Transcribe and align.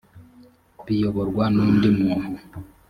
biyoborwa 0.85 1.45
n 1.55 1.57
undi 1.65 1.89
muntu 1.97 2.33